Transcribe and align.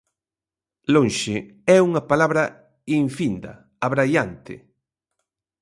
Lonxe 0.93 1.35
é 1.75 1.77
unha 1.87 2.01
palabra 2.11 2.43
infinda, 3.01 3.51
abraiante. 3.87 4.55